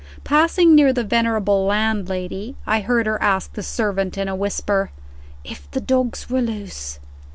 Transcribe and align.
Passing 0.23 0.73
near 0.73 0.91
the 0.91 1.03
venerable 1.03 1.63
landlady, 1.67 2.55
I 2.65 2.79
heard 2.81 3.05
her 3.05 3.21
ask 3.21 3.53
the 3.53 3.61
servant, 3.61 4.17
in 4.17 4.27
a 4.27 4.35
whisper, 4.35 4.89
"if 5.43 5.69
the 5.69 5.79
dogs 5.79 6.27
were 6.27 6.41
loose?" 6.41 6.97